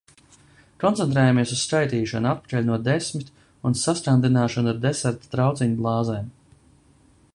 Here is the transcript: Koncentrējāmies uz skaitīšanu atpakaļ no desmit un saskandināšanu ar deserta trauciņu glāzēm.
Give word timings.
Koncentrējāmies 0.83 1.51
uz 1.55 1.59
skaitīšanu 1.65 2.31
atpakaļ 2.31 2.65
no 2.69 2.79
desmit 2.87 3.29
un 3.71 3.77
saskandināšanu 3.83 4.73
ar 4.73 4.81
deserta 4.87 5.31
trauciņu 5.37 5.81
glāzēm. 5.83 6.33